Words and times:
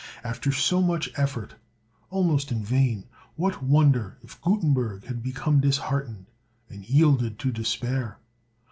After 0.23 0.51
so 0.51 0.81
much 0.81 1.11
effort 1.15 1.53
almost 2.09 2.51
in 2.51 2.63
vain, 2.65 3.03
what 3.35 3.61
wonder 3.61 4.17
if 4.23 4.41
Gutenberg 4.41 5.03
had 5.05 5.21
become 5.21 5.59
disheartened, 5.59 6.25
and 6.71 6.83
yielded 6.89 7.37
to 7.37 7.51
despair! 7.51 8.17